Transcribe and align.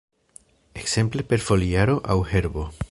Ekzemple 0.83 1.27
per 1.33 1.41
foliaro 1.49 1.99
aŭ 2.15 2.21
herbo. 2.35 2.71